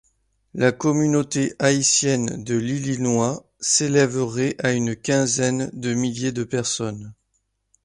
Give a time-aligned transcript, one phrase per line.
[0.55, 7.13] La communauté haïtienne de l'Illinois s'élèverait à une quinzaine de milliers de personnes.